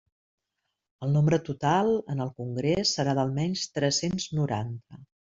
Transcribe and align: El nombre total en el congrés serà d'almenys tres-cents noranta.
El 1.07 1.11
nombre 1.17 1.37
total 1.49 1.91
en 2.13 2.23
el 2.25 2.31
congrés 2.43 2.95
serà 2.97 3.15
d'almenys 3.21 3.67
tres-cents 3.77 4.27
noranta. 4.39 5.03